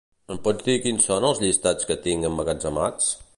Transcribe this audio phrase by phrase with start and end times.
[0.35, 3.13] Em pots dir quins són els llistats que tinc emmagatzemats?